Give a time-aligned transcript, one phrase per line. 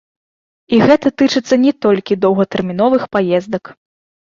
[0.77, 3.75] І гэта тычыцца не толькі доўгатэрміновых паездак.